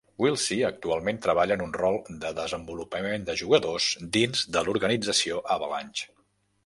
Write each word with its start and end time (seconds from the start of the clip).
Willsie 0.23 0.61
actualment 0.69 1.19
treballa 1.25 1.57
en 1.59 1.63
un 1.65 1.75
rol 1.81 1.99
de 2.23 2.31
desenvolupament 2.39 3.27
de 3.29 3.37
jugadors 3.45 3.91
dins 4.17 4.43
de 4.57 4.65
l'organització 4.69 5.39
Avalanche. 5.59 6.11